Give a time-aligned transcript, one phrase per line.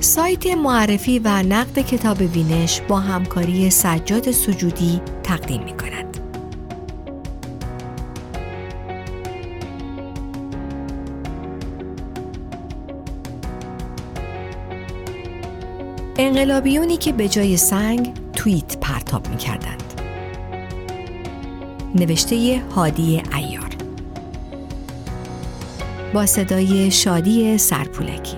[0.00, 6.20] سایت معرفی و نقد کتاب وینش با همکاری سجاد سجودی تقدیم می کند.
[16.18, 19.89] انقلابیونی که به جای سنگ توییت پرتاب می کردند.
[21.94, 23.76] نوشته هادی ایار.
[26.14, 28.36] با صدای شادی سرپولکی.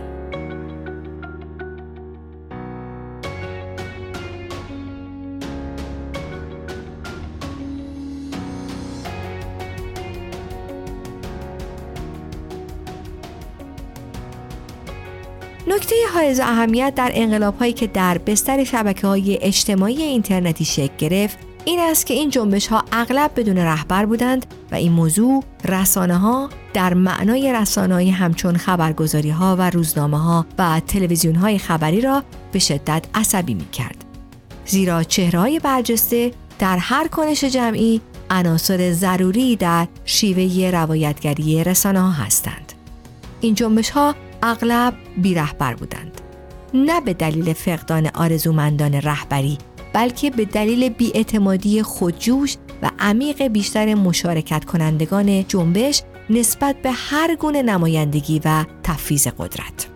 [15.66, 21.51] نکته حائز اهمیت در انقلاب هایی که در بستر شبکه های اجتماعی اینترنتی شکل گرفت
[21.64, 26.48] این است که این جنبش ها اغلب بدون رهبر بودند و این موضوع رسانه ها
[26.74, 32.22] در معنای رسانه همچون خبرگزاری ها و روزنامه ها و تلویزیون های خبری را
[32.52, 34.04] به شدت عصبی می کرد.
[34.66, 38.00] زیرا چهره های برجسته در هر کنش جمعی
[38.30, 42.72] عناصر ضروری در شیوه روایتگری رسانه ها هستند.
[43.40, 46.20] این جنبش ها اغلب بیرهبر بودند.
[46.74, 49.58] نه به دلیل فقدان آرزومندان رهبری
[49.92, 57.62] بلکه به دلیل بیاعتمادی خودجوش و عمیق بیشتر مشارکت کنندگان جنبش نسبت به هر گونه
[57.62, 59.91] نمایندگی و تفیز قدرت.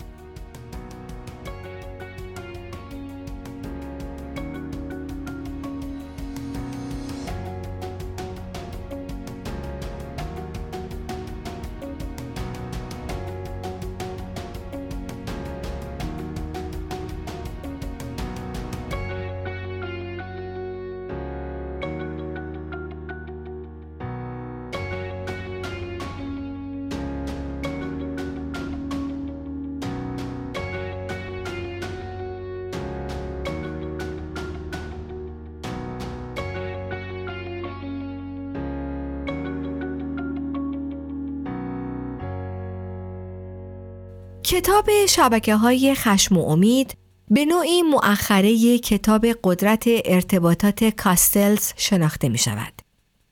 [44.48, 46.96] کتاب شبکه های خشم و امید
[47.30, 52.72] به نوعی مؤخره کتاب قدرت ارتباطات کاستلز شناخته می شود.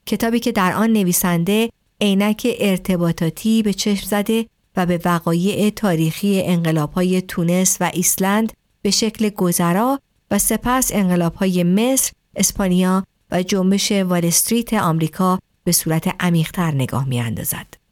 [0.06, 1.70] کتابی که در آن نویسنده
[2.00, 8.52] عینک ارتباطاتی به چشم زده و به وقایع تاریخی انقلاب های تونس و ایسلند
[8.82, 10.00] به شکل گذرا
[10.30, 17.08] و سپس انقلاب های مصر، اسپانیا و جنبش وال استریت آمریکا به صورت عمیقتر نگاه
[17.08, 17.84] می اندازد.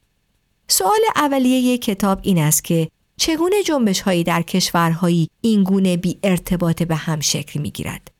[0.67, 6.95] سوال اولیه کتاب این است که چگونه جنبش هایی در کشورهایی اینگونه بی ارتباط به
[6.95, 8.11] هم شکل می گیرد؟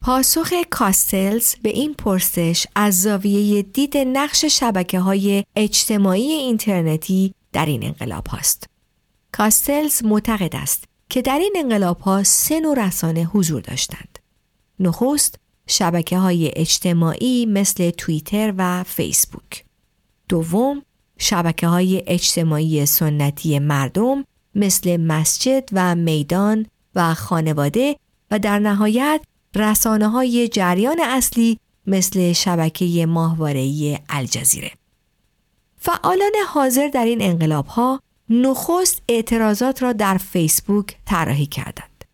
[0.00, 7.84] پاسخ کاستلز به این پرسش از زاویه دید نقش شبکه های اجتماعی اینترنتی در این
[7.84, 8.66] انقلاب هاست.
[9.32, 14.18] کاستلز معتقد است که در این انقلاب ها سه نوع رسانه حضور داشتند.
[14.80, 19.64] نخست شبکه های اجتماعی مثل توییتر و فیسبوک.
[20.28, 20.82] دوم
[21.18, 27.96] شبکه های اجتماعی سنتی مردم مثل مسجد و میدان و خانواده
[28.30, 29.20] و در نهایت
[29.54, 34.70] رسانه های جریان اصلی مثل شبکه ماهواره‌ای الجزیره.
[35.76, 42.04] فعالان حاضر در این انقلاب ها نخست اعتراضات را در فیسبوک طراحی کردند.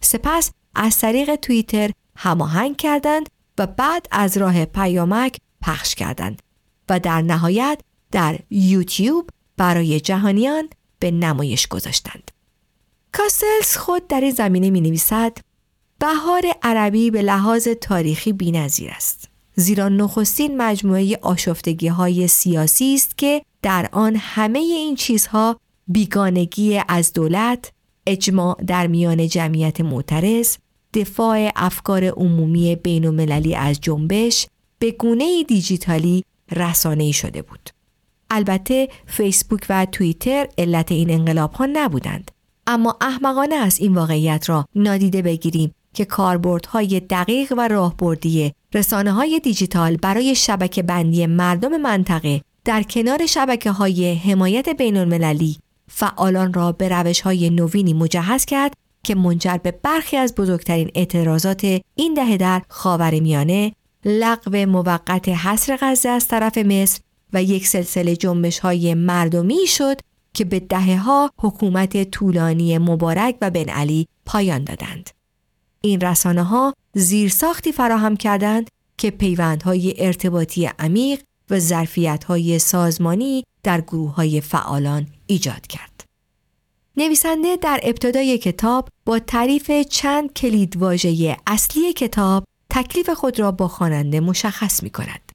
[0.00, 3.28] سپس از طریق توییتر هماهنگ کردند
[3.58, 6.42] و بعد از راه پیامک پخش کردند
[6.88, 7.80] و در نهایت
[8.12, 12.30] در یوتیوب برای جهانیان به نمایش گذاشتند.
[13.12, 15.38] کاسلز خود در این زمینه می نویسد
[15.98, 19.28] بهار عربی به لحاظ تاریخی بینظیر است.
[19.54, 27.12] زیرا نخستین مجموعه آشفتگی های سیاسی است که در آن همه این چیزها بیگانگی از
[27.12, 27.72] دولت،
[28.06, 30.56] اجماع در میان جمعیت معترض،
[30.94, 34.46] دفاع افکار عمومی بین از جنبش
[34.78, 37.70] به گونه دیجیتالی رسانه‌ای شده بود.
[38.30, 42.30] البته فیسبوک و توییتر علت این انقلاب ها نبودند.
[42.66, 49.40] اما احمقانه است این واقعیت را نادیده بگیریم که کاربردهای دقیق و راهبردی رسانه های
[49.40, 56.72] دیجیتال برای شبکه بندی مردم منطقه در کنار شبکه های حمایت بین المللی فعالان را
[56.72, 58.72] به روش های نوینی مجهز کرد
[59.02, 63.72] که منجر به برخی از بزرگترین اعتراضات این دهه در خاورمیانه
[64.04, 67.00] لغو موقت حصر غزه از طرف مصر
[67.32, 70.00] و یک سلسله جنبش های مردمی شد
[70.34, 75.10] که به دهه ها حکومت طولانی مبارک و بن علی پایان دادند.
[75.80, 78.68] این رسانه ها زیرساختی فراهم کردند
[78.98, 86.04] که پیوندهای ارتباطی عمیق و ظرفیتهای سازمانی در گروه های فعالان ایجاد کرد.
[86.96, 94.20] نویسنده در ابتدای کتاب با تعریف چند کلیدواژه اصلی کتاب تکلیف خود را با خواننده
[94.20, 95.29] مشخص می کند.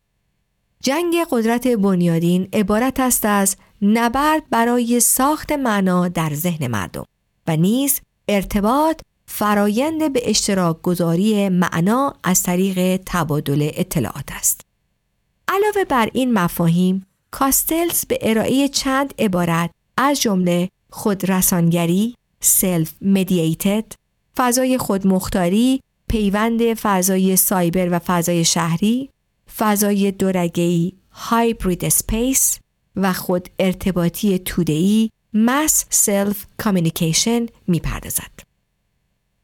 [0.86, 7.06] جنگ قدرت بنیادین عبارت است از نبرد برای ساخت معنا در ذهن مردم
[7.48, 14.62] و نیز ارتباط فرایند به اشتراک گذاری معنا از طریق تبادل اطلاعات است.
[15.48, 23.86] علاوه بر این مفاهیم، کاستلز به ارائه چند عبارت از جمله خودرسانگری، self-mediated،
[24.38, 29.10] فضای خودمختاری، پیوند فضای سایبر و فضای شهری،
[29.57, 32.60] فضای دورگهی hybrid space
[32.96, 38.31] و خود ارتباطی تودهی mass self communication می‌پردازد.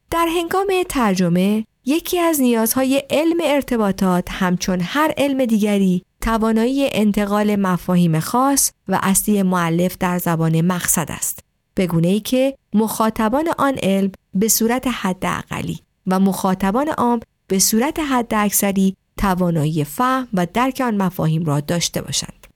[0.09, 8.19] در هنگام ترجمه یکی از نیازهای علم ارتباطات همچون هر علم دیگری توانایی انتقال مفاهیم
[8.19, 11.39] خاص و اصلی مؤلف در زبان مقصد است
[11.77, 17.99] بگونه ای که مخاطبان آن علم به صورت حد اقلی و مخاطبان عام به صورت
[17.99, 22.47] حد اکثری توانایی فهم و درک آن مفاهیم را داشته باشند.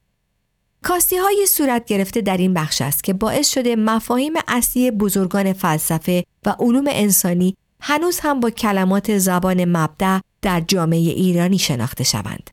[0.83, 6.23] کاستی های صورت گرفته در این بخش است که باعث شده مفاهیم اصلی بزرگان فلسفه
[6.45, 12.49] و علوم انسانی هنوز هم با کلمات زبان مبدع در جامعه ایرانی شناخته شوند.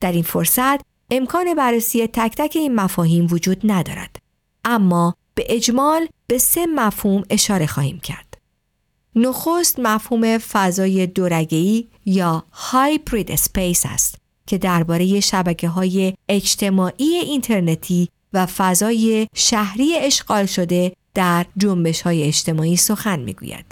[0.00, 4.16] در این فرصت امکان بررسی تک تک این مفاهیم وجود ندارد.
[4.64, 8.27] اما به اجمال به سه مفهوم اشاره خواهیم کرد.
[9.18, 14.14] نخست مفهوم فضای دورگهی یا هایبرید اسپیس است
[14.46, 22.76] که درباره شبکه های اجتماعی اینترنتی و فضای شهری اشغال شده در جنبش های اجتماعی
[22.76, 23.64] سخن می‌گوید.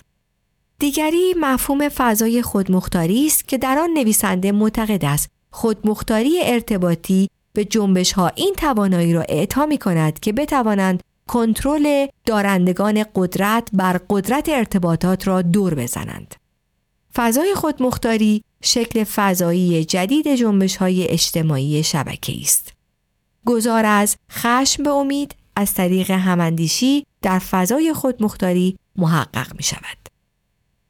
[0.79, 8.13] دیگری مفهوم فضای خودمختاری است که در آن نویسنده معتقد است خودمختاری ارتباطی به جنبش
[8.13, 15.29] ها این توانایی را اعطا می کند که بتوانند کنترل دارندگان قدرت بر قدرت ارتباطات
[15.29, 16.35] را دور بزنند.
[17.15, 22.73] فضای خودمختاری شکل فضایی جدید جنبش های اجتماعی شبکه است.
[23.47, 29.99] گذار از خشم به امید از طریق هماندیشی در فضای خودمختاری محقق می شود.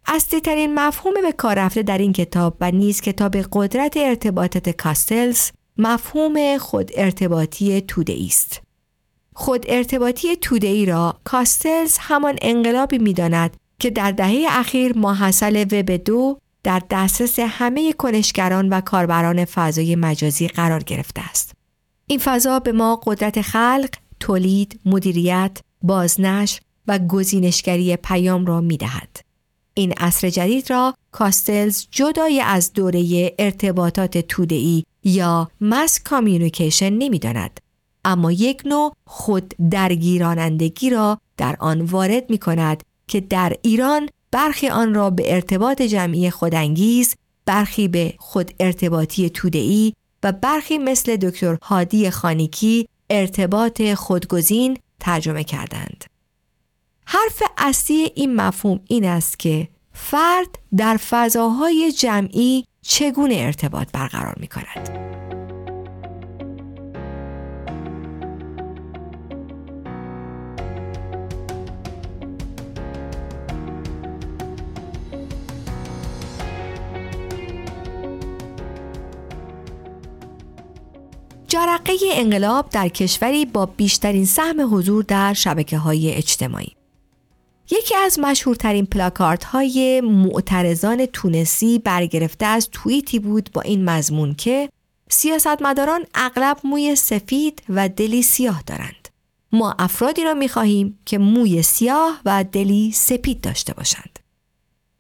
[0.07, 5.51] اصلی ترین مفهوم به کار رفته در این کتاب و نیز کتاب قدرت ارتباطات کاستلز
[5.79, 8.66] مفهوم خود ارتباطی توده است.
[9.39, 15.65] خود ارتباطی توده ای را کاستلز همان انقلابی می داند که در دهه اخیر ماحصل
[15.71, 21.53] وب دو در دسترس همه کنشگران و کاربران فضای مجازی قرار گرفته است.
[22.07, 23.89] این فضا به ما قدرت خلق،
[24.21, 29.21] تولید، مدیریت، بازنشر و گزینشگری پیام را می دهد.
[29.75, 37.61] این عصر جدید را کاستلز جدای از دوره ارتباطات توده‌ای یا مس کامیونیکیشن نمی‌داند
[38.07, 44.69] اما یک نوع خود درگیرانندگی را در آن وارد می کند که در ایران برخی
[44.69, 47.15] آن را به ارتباط جمعی خودانگیز
[47.47, 49.93] برخی به خود ارتباطی توده‌ای
[50.23, 56.05] و برخی مثل دکتر هادی خانیکی ارتباط خودگزین ترجمه کردند.
[57.07, 64.47] حرف اصلی این مفهوم این است که فرد در فضاهای جمعی چگونه ارتباط برقرار می
[64.47, 65.36] کند.
[81.57, 86.73] جرقه انقلاب در کشوری با بیشترین سهم حضور در شبکه های اجتماعی
[87.71, 94.69] یکی از مشهورترین پلاکارت های معترضان تونسی برگرفته از توییتی بود با این مضمون که
[95.11, 99.09] سیاستمداران اغلب موی سفید و دلی سیاه دارند.
[99.53, 104.16] ما افرادی را می خواهیم که موی سیاه و دلی سپید داشته باشند.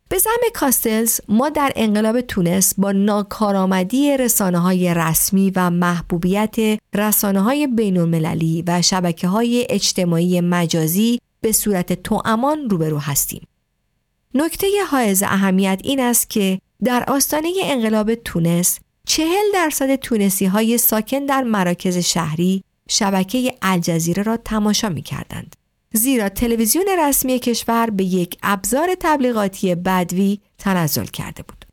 [0.09, 6.57] به زم کاستلز ما در انقلاب تونس با ناکارآمدی رسانه های رسمی و محبوبیت
[6.95, 13.47] رسانه های بین المللی و شبکه های اجتماعی مجازی به صورت توامان روبرو هستیم.
[14.35, 21.27] نکته حائز اهمیت این است که در آستانه انقلاب تونس چهل درصد تونسی های ساکن
[21.27, 25.57] در مراکز شهری شبکه الجزیره را تماشا می کردند.
[25.93, 31.64] زیرا تلویزیون رسمی کشور به یک ابزار تبلیغاتی بدوی تنزل کرده بود.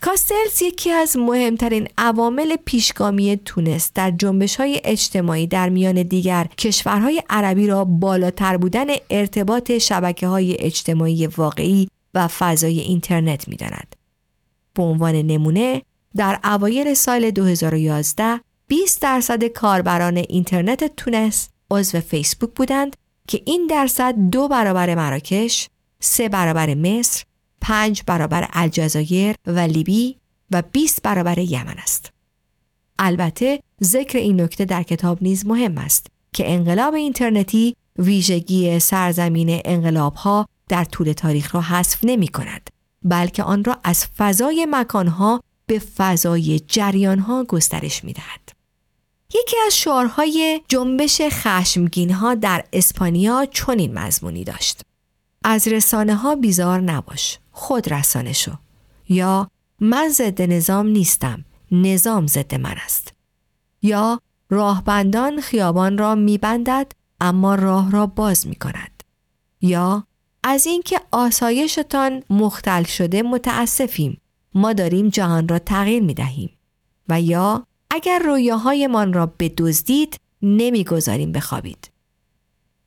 [0.00, 7.22] کاستلز یکی از مهمترین عوامل پیشگامی تونس در جنبش های اجتماعی در میان دیگر کشورهای
[7.30, 13.96] عربی را بالاتر بودن ارتباط شبکه های اجتماعی واقعی و فضای اینترنت می داند.
[14.74, 15.82] به عنوان نمونه
[16.16, 22.96] در اوایل سال 2011 20 درصد کاربران اینترنت تونس عضو فیسبوک بودند
[23.28, 25.68] که این درصد دو برابر مراکش،
[26.00, 27.24] سه برابر مصر،
[27.60, 30.16] پنج برابر الجزایر و لیبی
[30.50, 32.12] و 20 برابر یمن است.
[32.98, 40.14] البته ذکر این نکته در کتاب نیز مهم است که انقلاب اینترنتی ویژگی سرزمین انقلاب
[40.14, 42.70] ها در طول تاریخ را حذف نمی کند
[43.02, 48.57] بلکه آن را از فضای مکانها به فضای جریانها گسترش می دهد.
[49.34, 54.80] یکی از شعارهای جنبش خشمگین ها در اسپانیا چنین مضمونی داشت.
[55.44, 58.52] از رسانه ها بیزار نباش، خود رسانه شو.
[59.08, 63.12] یا من ضد نظام نیستم، نظام ضد من است.
[63.82, 64.20] یا
[64.50, 69.02] راهبندان خیابان را میبندد اما راه را باز می کند.
[69.60, 70.04] یا
[70.42, 74.20] از اینکه آسایشتان مختل شده متاسفیم
[74.54, 76.50] ما داریم جهان را تغییر می دهیم
[77.08, 77.66] و یا
[77.98, 81.90] اگر رویاهایمان را بدزدید نمی‌گذاریم بخوابید.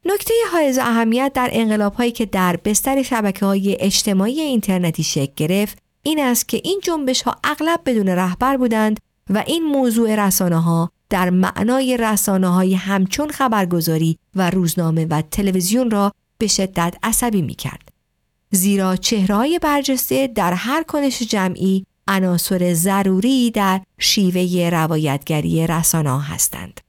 [0.06, 5.78] نکته های اهمیت در انقلاب هایی که در بستر شبکه های اجتماعی اینترنتی شکل گرفت
[6.04, 9.00] این است که این جنبش ها اغلب بدون رهبر بودند
[9.30, 15.92] و این موضوع رسانه ها در معنای رسانه های همچون خبرگزاری و روزنامه و تلویزیون
[15.92, 17.90] را به شدت عصبی می کرد.
[18.52, 26.82] زیرا چهرهای برجسته در هر کنش جمعی عناصر ضروری در شیوه روایتگری رسانه هستند.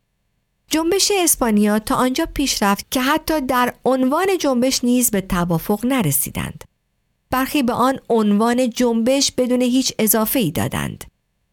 [0.69, 6.65] جنبش اسپانیا تا آنجا پیش رفت که حتی در عنوان جنبش نیز به توافق نرسیدند.
[7.31, 11.05] برخی به آن عنوان جنبش بدون هیچ اضافه ای دادند.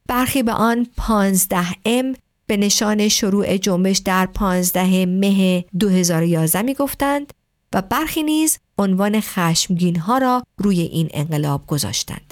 [0.08, 2.16] برخی به آن 15 ام
[2.48, 7.34] به نشان شروع جنبش در 15 مه 2011 می گفتند
[7.74, 12.29] و برخی نیز عنوان خشمگین ها را روی این انقلاب گذاشتند.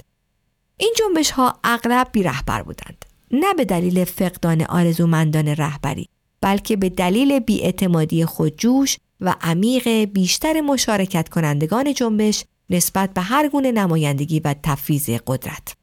[0.78, 3.04] این جنبش ها اغلب بی رهبر بودند.
[3.30, 6.08] نه به دلیل فقدان آرزومندان رهبری
[6.40, 13.72] بلکه به دلیل بیاعتمادی خودجوش و عمیق بیشتر مشارکت کنندگان جنبش نسبت به هر گونه
[13.72, 15.74] نمایندگی و تفویض قدرت.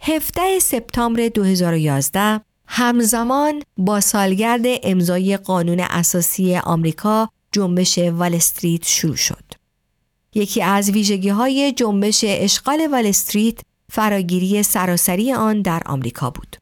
[0.00, 9.44] 17 سپتامبر 2011 همزمان با سالگرد امضای قانون اساسی آمریکا جنبش وال استریت شروع شد.
[10.34, 13.60] یکی از ویژگی های جنبش اشغال وال استریت
[13.96, 16.56] فراگیری سراسری آن در آمریکا بود.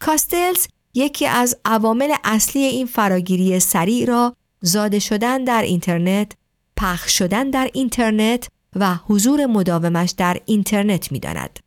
[0.00, 6.32] کاستلز یکی از عوامل اصلی این فراگیری سریع را زاده شدن در اینترنت،
[6.76, 11.58] پخش شدن در اینترنت و حضور مداومش در اینترنت می داند.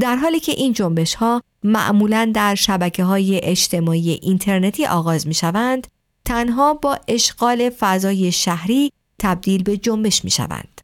[0.00, 5.86] در حالی که این جنبش ها معمولا در شبکه های اجتماعی اینترنتی آغاز می شوند،
[6.24, 10.80] تنها با اشغال فضای شهری تبدیل به جنبش می شوند.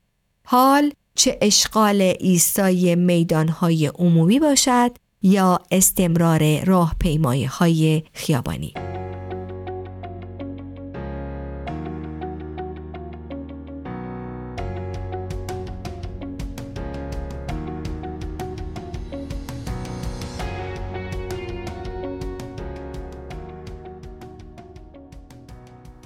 [0.46, 4.90] حال چه اشغال ایستای میدانهای عمومی باشد
[5.22, 8.74] یا استمرار راهپیمایی های خیابانی.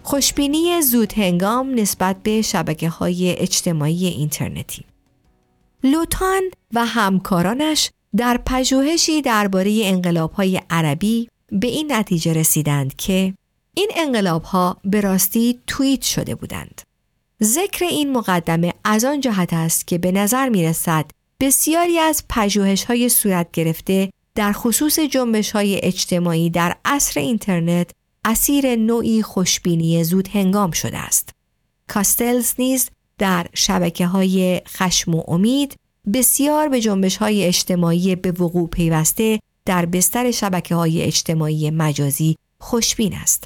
[0.03, 4.85] خوشبینی زود هنگام نسبت به شبکه های اجتماعی اینترنتی
[5.93, 6.43] لوتان
[6.75, 13.35] و همکارانش در پژوهشی درباره انقلاب های عربی به این نتیجه رسیدند که
[13.75, 16.83] این انقلاب ها به راستی توییت شده بودند.
[17.43, 21.05] ذکر این مقدمه از آن جهت است که به نظر می رسد
[21.41, 27.91] بسیاری از پژوهش های صورت گرفته در خصوص جنبش های اجتماعی در عصر اینترنت
[28.25, 31.31] اسیر نوعی خوشبینی زود هنگام شده است.
[31.89, 35.77] کاستلز نیز در شبکه های خشم و امید
[36.15, 43.15] بسیار به جنبش های اجتماعی به وقوع پیوسته در بستر شبکه های اجتماعی مجازی خوشبین
[43.15, 43.45] است.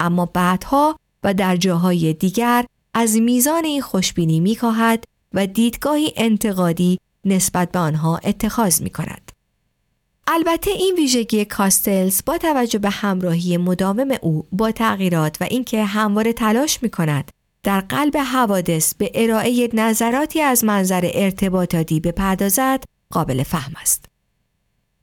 [0.00, 2.64] اما بعدها و در جاهای دیگر
[2.94, 4.58] از میزان این خوشبینی می
[5.34, 9.32] و دیدگاهی انتقادی نسبت به آنها اتخاذ می کند.
[10.26, 16.32] البته این ویژگی کاستلز با توجه به همراهی مداوم او با تغییرات و اینکه همواره
[16.32, 17.30] تلاش می کند
[17.64, 24.04] در قلب حوادث به ارائه نظراتی از منظر ارتباطاتی بپردازد قابل فهم است.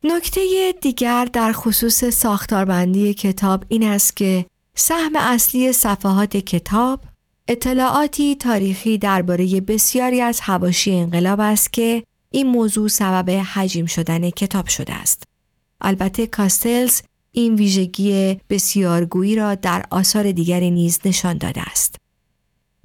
[0.03, 7.01] نکته دیگر در خصوص ساختاربندی کتاب این است که سهم اصلی صفحات کتاب
[7.47, 14.67] اطلاعاتی تاریخی درباره بسیاری از حواشی انقلاب است که این موضوع سبب حجیم شدن کتاب
[14.67, 15.23] شده است.
[15.81, 17.01] البته کاستلز
[17.31, 21.95] این ویژگی بسیارگویی را در آثار دیگری نیز نشان داده است.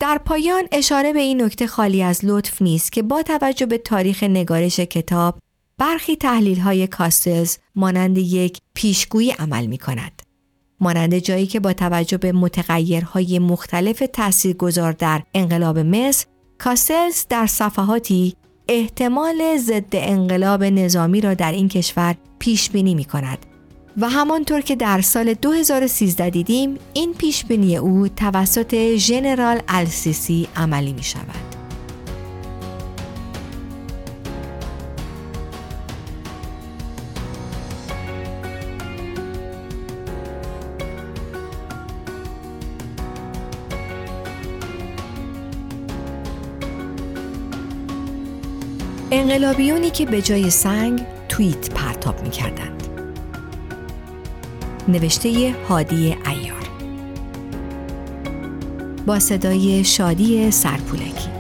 [0.01, 4.23] در پایان اشاره به این نکته خالی از لطف نیست که با توجه به تاریخ
[4.23, 5.39] نگارش کتاب
[5.79, 10.23] برخی تحلیل های کاستلز مانند یک پیشگویی عمل می کند.
[10.81, 16.27] مانند جایی که با توجه به متغیرهای مختلف تاثیرگذار در انقلاب مصر
[16.59, 18.35] کاستلز در صفحاتی
[18.69, 23.47] احتمال ضد انقلاب نظامی را در این کشور پیش بینی می کند
[23.97, 30.93] و همانطور که در سال 2013 دیدیم این پیش بینی او توسط ژنرال السیسی عملی
[30.93, 31.55] می شود.
[49.11, 52.74] انقلابیونی که به جای سنگ توییت پرتاب می کردند.
[54.89, 56.71] نوشته هادی ایار
[59.07, 61.35] با صدای شادی سرپولکی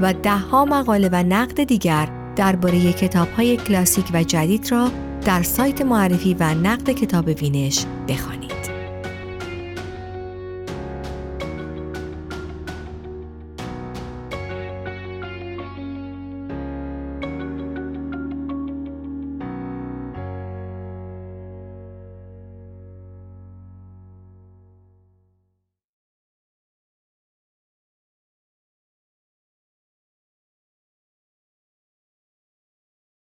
[0.00, 2.94] و دهها مقاله و نقد دیگر درباره
[3.36, 4.90] های کلاسیک و جدید را
[5.24, 8.59] در سایت معرفی و نقد کتاب وینش بخوانید.